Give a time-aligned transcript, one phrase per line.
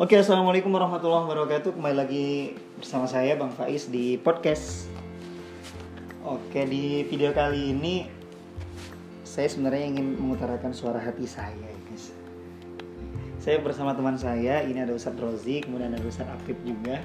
[0.00, 1.76] Oke, assalamualaikum warahmatullahi wabarakatuh.
[1.76, 4.88] Kembali lagi bersama saya Bang Faiz di podcast.
[6.24, 8.08] Oke, di video kali ini
[9.28, 12.16] saya sebenarnya ingin mengutarakan suara hati saya, ya guys.
[13.44, 16.96] Saya bersama teman saya, ini ada Ustadz Rozi, kemudian ada Ustadz Afif juga.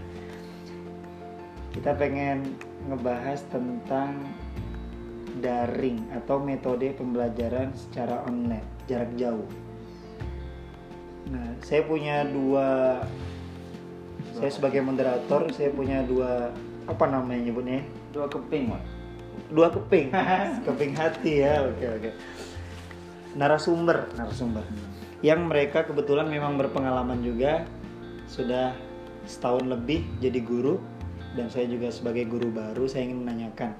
[1.75, 2.55] Kita pengen
[2.87, 4.23] ngebahas tentang
[5.43, 9.64] daring atau metode pembelajaran secara online, jarak jauh.
[11.29, 13.01] Nah, saya punya dua
[14.35, 16.51] saya sebagai moderator, saya punya dua
[16.85, 17.81] apa namanya nyebutnya?
[18.11, 18.71] dua keping.
[19.51, 20.11] Dua keping.
[20.67, 21.65] keping hati ya.
[21.67, 22.09] Oke, oke.
[23.35, 24.63] Narasumber, narasumber.
[25.19, 27.67] Yang mereka kebetulan memang berpengalaman juga
[28.29, 28.75] sudah
[29.25, 30.77] setahun lebih jadi guru
[31.35, 33.75] dan saya juga sebagai guru baru saya ingin menanyakan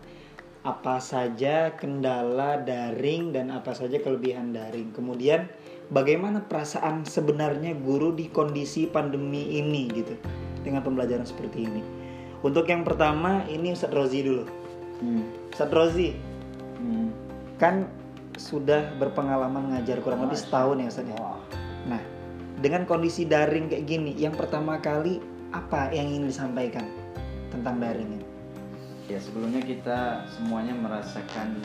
[0.66, 4.90] apa saja kendala daring dan apa saja kelebihan daring.
[4.92, 5.46] Kemudian
[5.90, 10.16] bagaimana perasaan sebenarnya guru di kondisi pandemi ini gitu
[10.66, 11.82] dengan pembelajaran seperti ini.
[12.46, 14.44] Untuk yang pertama ini Ustadz Rozi dulu.
[15.02, 15.26] Hmm.
[15.54, 16.10] Ustadz Rozi
[16.76, 17.10] Hmm.
[17.58, 17.88] kan
[18.36, 21.18] sudah berpengalaman ngajar kurang lebih setahun ya Ustadz ya.
[21.88, 22.02] Nah,
[22.60, 25.24] dengan kondisi daring kayak gini, yang pertama kali
[25.56, 26.84] apa yang ingin disampaikan
[27.50, 28.28] tentang daring ini?
[29.08, 31.62] Ya sebelumnya kita semuanya merasakan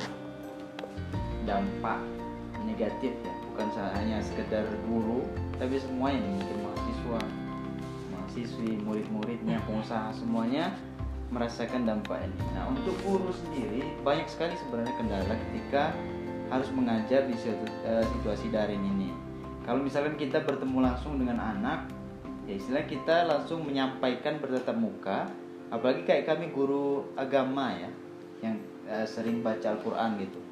[1.49, 1.99] dampak
[2.69, 5.27] negatif ya, bukan hanya sekedar guru,
[5.59, 7.21] tapi semuanya nih, mungkin mahasiswa,
[8.15, 10.73] mahasiswi, murid-muridnya, pengusaha semuanya
[11.31, 12.39] merasakan dampak ini.
[12.53, 15.95] Nah untuk guru sendiri banyak sekali sebenarnya kendala ketika
[16.51, 19.15] harus mengajar di eh, situasi daring ini.
[19.63, 21.87] Kalau misalkan kita bertemu langsung dengan anak,
[22.51, 25.31] ya istilah kita langsung menyampaikan bertatap muka,
[25.71, 27.91] apalagi kayak kami guru agama ya,
[28.43, 28.59] yang
[28.91, 30.43] eh, sering baca Al-Quran gitu.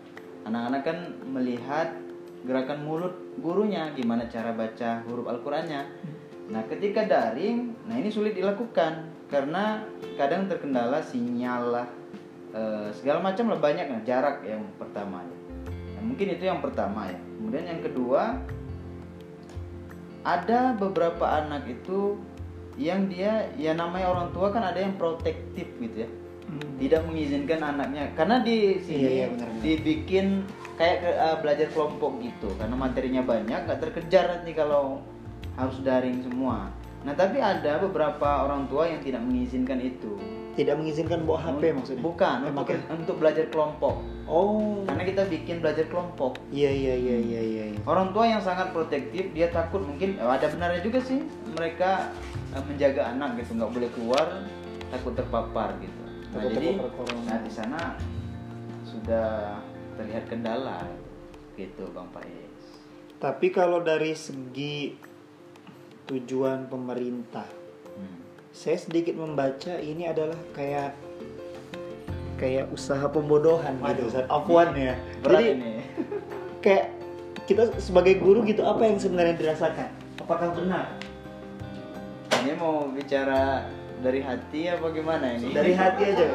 [0.46, 1.90] Anak-anak kan melihat
[2.46, 5.82] gerakan mulut gurunya, gimana cara baca huruf Al-Qurannya.
[6.48, 9.84] Nah, ketika daring, nah ini sulit dilakukan karena
[10.16, 11.86] kadang terkendala sinyal lah,
[12.56, 15.36] eh, segala macam lah banyak nah, jarak yang pertama ya.
[15.98, 17.20] Nah, mungkin itu yang pertama ya.
[17.36, 18.40] Kemudian yang kedua,
[20.24, 22.18] ada beberapa anak itu
[22.78, 26.10] yang dia ya namanya orang tua kan ada yang protektif gitu ya
[26.78, 29.62] tidak mengizinkan anaknya karena di sini Iya, iya, benar-benar.
[29.66, 30.26] dibikin
[30.78, 35.02] kayak ke- eh, belajar kelompok gitu karena materinya banyak nggak terkejar nanti kalau
[35.52, 40.14] harus daring semua nah tapi ada beberapa orang tua yang tidak mengizinkan itu
[40.54, 42.02] Tidak mengizinkan bawa HP maksudnya?
[42.02, 43.94] bukan Eh, untuk, makanya- untuk belajar kelompok
[44.26, 44.82] Oh.
[44.84, 47.64] karena kita bikin belajar kelompok Iya iya iya iya iya.
[47.70, 47.80] iya.
[47.84, 52.10] orang tua yang sangat protektif dia takut mungkin eh, ada benarnya juga sih mereka
[52.50, 54.26] eh, menjaga anak gitu nggak boleh keluar
[54.88, 57.22] takut terpapar gitu nah Takut jadi terpapar corona.
[57.24, 57.80] nah di sana
[58.84, 59.28] sudah
[59.98, 60.86] terlihat kendala
[61.58, 62.62] gitu bang Pais
[63.18, 64.94] Tapi kalau dari segi
[66.06, 67.50] tujuan pemerintah,
[67.98, 68.46] hmm.
[68.54, 70.94] saya sedikit membaca ini adalah kayak
[72.38, 74.06] kayak usaha pembodohan gitu Waduh.
[74.06, 74.26] Ustaz.
[74.30, 74.94] Afwan ya.
[75.26, 75.74] berat Jadi ini
[76.64, 76.86] kayak
[77.50, 79.90] kita sebagai guru gitu apa yang sebenarnya dirasakan?
[80.22, 80.86] Apakah benar?
[82.38, 83.66] ini mau bicara
[83.98, 86.26] dari hati apa gimana ini Dari hati aja.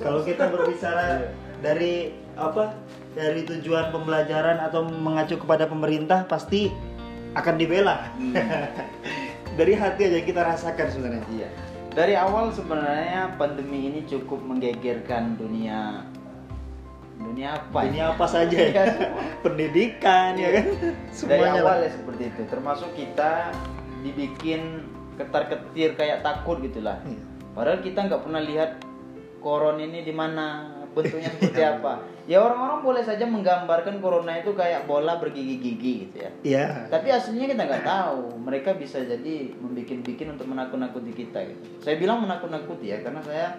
[0.00, 1.28] Kalau kita berbicara
[1.60, 2.72] dari apa?
[3.12, 6.72] Dari tujuan pembelajaran atau mengacu kepada pemerintah pasti
[7.36, 8.10] akan dibela.
[8.16, 8.34] Hmm.
[9.58, 11.26] dari hati aja kita rasakan sebenarnya.
[11.30, 11.48] Iya.
[11.90, 16.06] Dari awal sebenarnya pandemi ini cukup menggegerkan dunia
[17.20, 17.84] dunia apa?
[17.84, 18.00] Ini ini?
[18.00, 18.84] apa saja Iya, ya?
[18.96, 19.22] semua.
[19.44, 20.64] Pendidikan ya kan?
[20.70, 21.84] Dari Semuanya awal lah.
[21.84, 22.42] ya seperti itu.
[22.48, 23.32] Termasuk kita
[24.00, 24.60] dibikin
[25.20, 26.96] ketar-ketir kayak takut gitulah.
[27.04, 27.22] Iya.
[27.52, 28.70] Padahal kita nggak pernah lihat
[29.44, 32.02] koron ini di mana bentuknya seperti apa.
[32.30, 36.30] Ya orang-orang boleh saja menggambarkan corona itu kayak bola bergigi-gigi gitu ya.
[36.46, 36.66] Iya.
[36.86, 38.38] Tapi aslinya kita nggak tahu.
[38.42, 41.62] Mereka bisa jadi membikin-bikin untuk menakut-nakuti kita gitu.
[41.82, 43.58] Saya bilang menakut-nakuti ya karena saya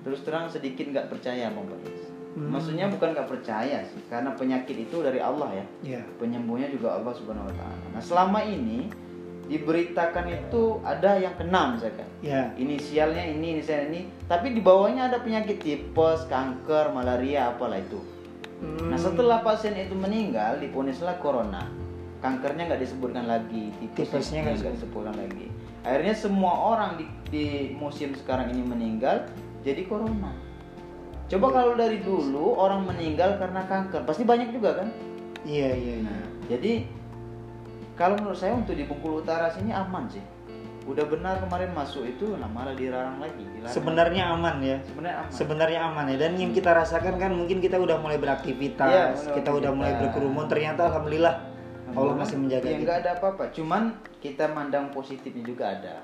[0.00, 2.10] terus terang sedikit nggak percaya Baris.
[2.30, 2.46] Hmm.
[2.54, 5.66] Maksudnya bukan nggak percaya sih, karena penyakit itu dari Allah ya.
[5.82, 6.02] Iya.
[6.14, 7.86] Penyembuhnya juga Allah Subhanahu Wa Taala.
[7.90, 8.86] Nah selama ini
[9.50, 12.06] diberitakan itu ada yang kena misalkan.
[12.22, 12.54] Iya.
[12.54, 14.00] Inisialnya ini, inisialnya ini,
[14.30, 17.98] tapi di bawahnya ada penyakit tipes, kanker, malaria, apalah itu.
[18.62, 18.94] Hmm.
[18.94, 21.80] Nah setelah pasien itu meninggal diponislah corona
[22.20, 25.48] kankernya nggak disebutkan lagi Tipesnya nggak disebutkan lagi
[25.80, 29.24] akhirnya semua orang di, di musim sekarang ini meninggal
[29.64, 30.36] jadi corona
[31.32, 34.88] coba kalau dari dulu orang meninggal karena kanker pasti banyak juga kan
[35.40, 36.04] Iya iya iya.
[36.04, 36.20] nah
[36.52, 36.84] jadi
[38.00, 40.24] kalau menurut saya untuk di Bengkulu Utara sini aman sih.
[40.88, 44.80] Udah benar kemarin masuk itu nah malah dilarang lagi dilarang Sebenarnya aman ya.
[44.80, 44.88] lagi.
[44.88, 45.30] sebenarnya aman.
[45.30, 46.16] Sebenarnya aman ya.
[46.16, 48.88] Dan yang kita rasakan kan mungkin kita udah mulai beraktivitas,
[49.20, 50.48] mulai kita udah mulai berkerumun.
[50.48, 51.34] Ternyata alhamdulillah.
[51.90, 52.84] Allah masih menjaga ya kita.
[52.86, 53.44] nggak ada apa-apa.
[53.52, 53.82] Cuman
[54.18, 55.96] kita mandang positifnya juga ada.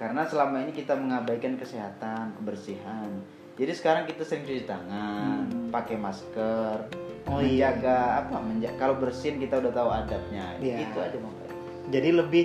[0.00, 3.10] Karena selama ini kita mengabaikan kesehatan kebersihan.
[3.56, 5.68] Jadi sekarang kita sering cuci tangan Hmm.
[5.68, 6.76] pakai masker
[7.26, 7.74] Oh, iya.
[7.74, 8.36] menjaga apa?
[8.38, 10.44] Menjaga kalau bersin kita udah tahu adabnya.
[10.62, 10.76] Iya.
[10.86, 11.54] itu aja Ferry.
[11.86, 12.44] jadi lebih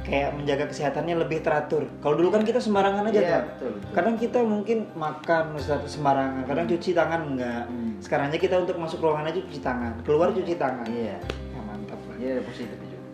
[0.00, 1.84] kayak menjaga kesehatannya lebih teratur.
[1.98, 3.90] Kalau dulu kan kita sembarangan aja Iya, betul, betul.
[3.92, 7.64] kadang kita mungkin makan Ustaz, sembarangan kadang cuci tangan enggak.
[7.66, 7.92] Hmm.
[8.00, 9.92] sekarang aja kita untuk masuk ruangan aja cuci tangan.
[10.06, 10.86] Keluar cuci tangan.
[10.88, 11.18] Iya.
[11.20, 12.14] Ya, mantap Pak.
[12.16, 13.08] iya ada positifnya juga.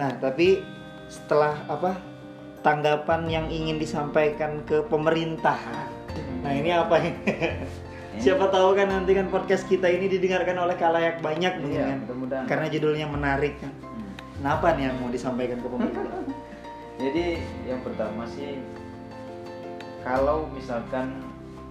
[0.00, 0.48] Nah tapi
[1.06, 1.92] setelah apa
[2.62, 5.58] tanggapan yang ingin disampaikan ke pemerintah
[6.40, 7.12] nah ini apa ini
[8.18, 11.98] siapa tahu kan nanti kan podcast kita ini didengarkan oleh kalayak banyak mungkin Iya, kan
[12.02, 12.44] mudah-mudahan.
[12.44, 14.12] karena judulnya menarik kan Hmm.
[14.36, 16.04] kenapa nih yang mau disampaikan ke pemerintah
[17.02, 17.24] Jadi
[17.64, 18.60] yang pertama sih
[20.00, 21.18] kalau misalkan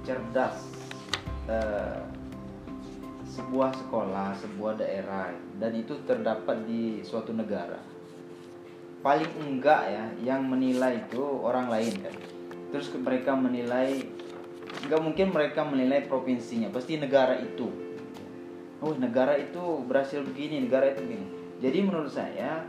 [0.02, 0.60] cerdas
[1.46, 2.02] eh,
[3.30, 7.80] sebuah sekolah, sebuah daerah dan itu terdapat di suatu negara.
[9.00, 12.16] Paling enggak ya yang menilai itu orang lain kan.
[12.70, 14.04] Terus mereka menilai
[14.81, 17.69] enggak mungkin mereka menilai provinsinya, pasti negara itu.
[18.81, 21.28] Oh, negara itu berhasil begini, negara itu begini.
[21.62, 22.66] Jadi menurut saya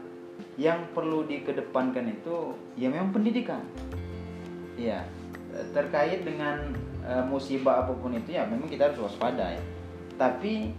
[0.61, 3.64] yang perlu dikedepankan itu ya memang pendidikan.
[4.76, 5.09] Iya,
[5.73, 9.62] terkait dengan eh, musibah apa pun itu ya memang kita harus waspada ya.
[10.20, 10.73] Tapi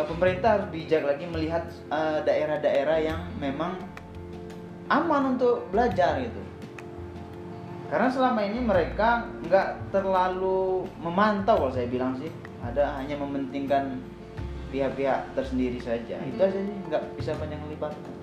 [0.00, 3.76] eh, pemerintah harus bijak lagi melihat eh, daerah-daerah yang memang
[4.88, 6.49] aman untuk belajar gitu.
[7.90, 9.08] Karena selama ini mereka
[9.42, 10.60] nggak terlalu
[10.96, 13.98] memantau kalau saya bilang sih, ada hanya mementingkan
[14.70, 16.14] pihak-pihak tersendiri saja.
[16.20, 18.14] Itu aja sih nggak bisa banyak melibatkan.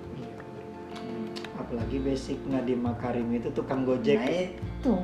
[1.58, 4.94] apalagi basic Nadiem Makarim itu tukang gojek Nah itu.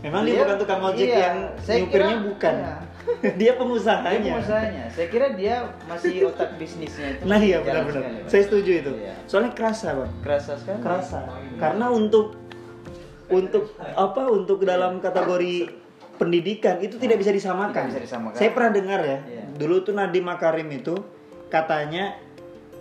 [0.00, 2.74] memang dia Dia- bukan tukang ojek iya, yang saya nyupirnya kira- bukan iya.
[3.40, 4.84] dia pengusahanya Dia pengusahanya.
[4.86, 5.54] Saya kira dia
[5.88, 7.22] masih otak bisnisnya itu.
[7.24, 9.14] nah iya benar-benar saya setuju itu Iya.
[9.24, 10.78] soalnya kerasa bang Kerasa sekali.
[10.78, 11.18] kerasa
[11.56, 12.36] karena untuk
[13.32, 15.54] untuk apa untuk dalam kategori
[16.14, 17.72] pendidikan itu tidak bisa disamakan.
[17.72, 18.36] Tidak bisa disamakan.
[18.36, 19.44] Saya pernah dengar ya, Iya.
[19.54, 20.94] dulu tuh Nadiem Makarim itu
[21.48, 22.14] katanya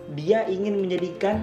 [0.09, 1.39] dia ingin menjadikan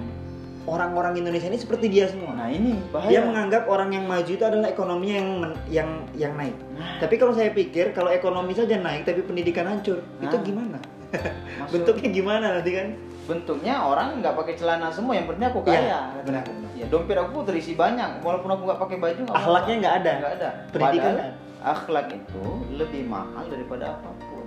[0.63, 2.37] orang-orang Indonesia ini seperti dia semua.
[2.37, 3.09] Nah ini bahaya.
[3.09, 6.53] Dia menganggap orang yang maju itu adalah ekonomi yang men- yang yang naik.
[6.71, 7.01] Nah.
[7.01, 10.43] Tapi kalau saya pikir kalau ekonomi saja naik tapi pendidikan hancur, itu Nah.
[10.43, 10.77] gimana?
[11.09, 12.87] Maksud- Bentuknya gimana nanti kan?
[13.29, 15.99] Bentuknya orang nggak pakai celana semua yang penting aku Iya, kaya.
[16.25, 16.43] benar.
[16.73, 18.25] ya dompet aku terisi banyak.
[18.25, 20.11] Walaupun aku nggak pakai baju nggak Akhlaknya nggak ada.
[20.17, 20.49] nggak ada.
[20.73, 22.43] Pendidikan Padahal akhlak itu
[22.73, 24.45] lebih mahal daripada apa pun.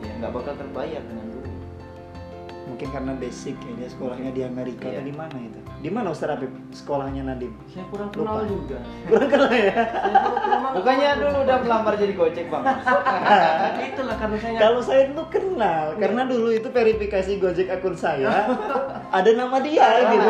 [0.00, 1.26] Ya nggak bakal terbayar dengan
[2.66, 4.98] Mungkin karena basic ya dia sekolahnya di Amerika Iya.
[4.98, 5.58] atau di mana itu?
[5.78, 7.54] Di mana Ustaz Habib sekolahnya Nadiem?
[7.70, 8.18] Saya kurang Lupa.
[8.18, 8.78] kenal juga.
[9.08, 9.74] Kurang kenal ya.
[10.74, 12.64] Bukannya dulu udah melamar jadi gojek bang
[13.88, 18.50] Itulah karena saya Kalau saya dulu kenal, karena dulu itu verifikasi Gojek akun saya
[19.16, 20.28] ada nama dia gitu.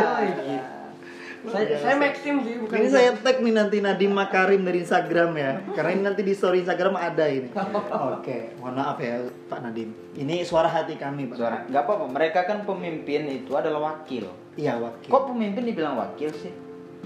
[1.47, 1.55] Gitu.
[1.55, 2.75] Saya, saya Maxim sih bukan.
[2.75, 6.61] Ini saya tag nih nanti Nadiem Makarim dari Instagram ya, karena ini nanti di story
[6.61, 7.49] Instagram ada ini.
[8.19, 9.15] Oke, mohon maaf ya
[9.47, 9.95] Pak Nadiem.
[10.13, 11.37] Ini suara hati kami Pak.
[11.37, 15.07] suara nggak apa-apa mereka kan pemimpin itu adalah wakil Iya wakil.
[15.07, 16.51] kok pemimpin dibilang wakil sih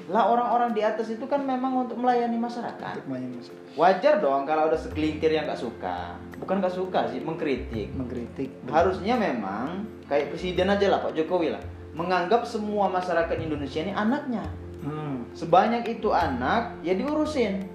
[0.06, 4.42] lah orang-orang di atas itu kan memang untuk melayani masyarakat Untuk main mas- wajar dong
[4.42, 8.50] kalau ada segelintir yang nggak suka bukan nggak suka sih mengkritik mengkritik.
[8.66, 11.62] harusnya memang kayak presiden aja lah Pak Jokowi lah
[11.94, 14.44] menganggap semua masyarakat Indonesia ini anaknya.
[14.80, 15.28] Hmm.
[15.36, 17.68] sebanyak itu anak ya diurusin.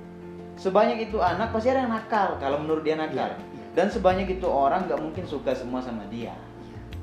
[0.58, 3.30] Sebanyak itu anak pasti ada yang nakal kalau menurut dia nakal.
[3.30, 3.66] Iya, iya.
[3.78, 6.34] dan sebanyak itu orang nggak mungkin suka semua sama dia.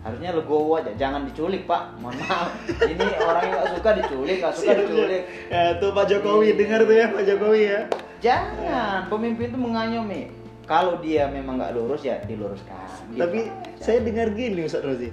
[0.02, 1.94] Harusnya legowo aja jangan diculik pak.
[2.02, 2.50] Mohon maaf.
[2.66, 5.22] Ini orang yang nggak suka diculik nggak suka diculik.
[5.46, 6.48] Ya, tuh Pak Jokowi.
[6.58, 7.80] Dengar tuh ya Pak Jokowi ya.
[8.18, 9.06] jangan.
[9.06, 10.22] Pemimpin itu mengayomi
[10.66, 12.74] kalau dia memang nggak lurus ya diluruskan.
[13.14, 13.18] Gitu.
[13.20, 13.40] Tapi
[13.78, 15.10] saya dengar gini Ustaz Rozi.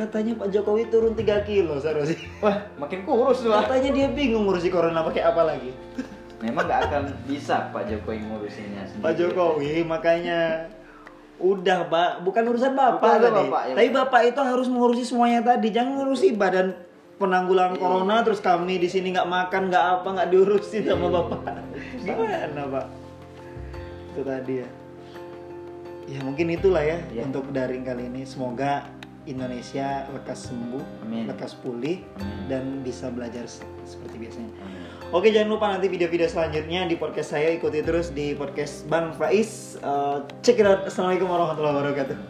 [0.00, 2.16] Katanya Pak Jokowi turun 3 kilo Rozi.
[2.40, 3.52] wah makin kurus tuh.
[3.52, 5.70] Katanya dia bingung ngurusi corona pakai apa lagi.
[6.40, 10.72] memang nggak akan bisa Pak Jokowi ngurusinnya sendiri Pak Jokowi makanya
[11.36, 13.44] udah Pak, bukan urusan Bapak Bukan tadi.
[13.48, 13.96] Bapak, ya, Tapi Pak.
[14.08, 15.68] Bapak itu harus mengurusi semuanya tadi.
[15.68, 16.76] Jangan ngurusi badan
[17.16, 17.80] penanggulangan Iya.
[17.80, 21.16] corona terus kami di sini nggak makan, nggak apa, nggak diurusin sama Iya.
[21.16, 21.40] Bapak.
[22.00, 22.86] Gimana, Pak?
[24.12, 24.68] Itu tadi ya.
[26.08, 27.22] Ya mungkin itulah ya Iya.
[27.28, 28.24] untuk daring kali ini.
[28.24, 28.84] Semoga
[29.28, 31.28] Indonesia lekas sembuh, Amin.
[31.28, 32.48] lekas pulih Amin.
[32.48, 34.52] dan bisa belajar se- seperti biasanya.
[34.60, 34.80] Amin.
[35.10, 39.74] Oke jangan lupa nanti video-video selanjutnya di podcast saya ikuti terus di podcast Bang Faiz.
[39.82, 40.86] Uh, check it out.
[40.86, 42.29] Assalamualaikum warahmatullahi wabarakatuh.